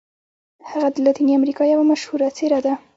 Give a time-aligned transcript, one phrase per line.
[0.69, 2.73] هغه د لاتیني امریکا یوه مشهوره څیره ده.